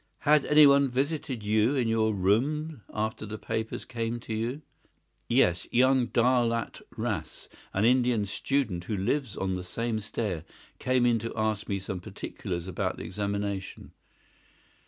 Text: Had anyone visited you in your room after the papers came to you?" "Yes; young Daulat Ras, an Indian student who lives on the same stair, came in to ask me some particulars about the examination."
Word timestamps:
Had 0.21 0.45
anyone 0.45 0.89
visited 0.89 1.43
you 1.43 1.75
in 1.75 1.87
your 1.87 2.11
room 2.11 2.81
after 2.91 3.23
the 3.23 3.37
papers 3.37 3.85
came 3.85 4.19
to 4.21 4.33
you?" 4.33 4.63
"Yes; 5.29 5.67
young 5.69 6.07
Daulat 6.07 6.81
Ras, 6.97 7.47
an 7.71 7.85
Indian 7.85 8.25
student 8.25 8.85
who 8.85 8.97
lives 8.97 9.37
on 9.37 9.53
the 9.53 9.63
same 9.63 9.99
stair, 9.99 10.43
came 10.79 11.05
in 11.05 11.19
to 11.19 11.31
ask 11.37 11.69
me 11.69 11.77
some 11.77 11.99
particulars 11.99 12.67
about 12.67 12.97
the 12.97 13.03
examination." 13.03 13.91